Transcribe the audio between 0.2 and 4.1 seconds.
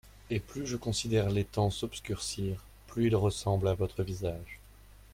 Et plus je considère l'étang s'obscurcir, plus il ressemble à votre